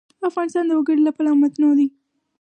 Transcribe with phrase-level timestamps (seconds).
[0.29, 1.87] افغانستان د وګړي له پلوه متنوع دی.